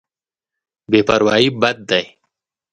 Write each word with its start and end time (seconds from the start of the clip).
بې 0.89 0.99
پروايي 1.07 1.49
بد 1.61 1.77
دی. 1.89 2.03